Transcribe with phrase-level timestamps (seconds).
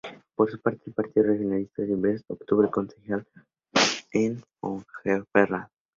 [0.33, 3.23] Por su parte el Partido Regionalista de El Bierzo obtuvo un concejal
[4.13, 5.69] en Ponferrada.